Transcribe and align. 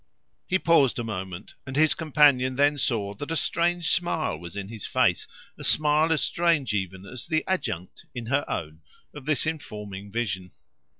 He 0.47 0.57
paused 0.57 0.97
a 0.97 1.03
moment, 1.03 1.53
and 1.63 1.75
his 1.75 1.93
companion 1.93 2.55
then 2.55 2.75
saw 2.79 3.13
how 3.19 3.35
strange 3.35 3.85
a 3.85 3.89
smile 3.89 4.35
was 4.39 4.55
in 4.55 4.67
his 4.67 4.87
face 4.87 5.27
a 5.59 5.63
smile 5.63 6.11
as 6.11 6.21
strange 6.21 6.73
even 6.73 7.05
as 7.05 7.27
the 7.27 7.43
adjunct 7.45 8.07
in 8.15 8.25
her 8.25 8.43
own 8.49 8.81
of 9.13 9.27
this 9.27 9.45
informing 9.45 10.11
vision. 10.11 10.53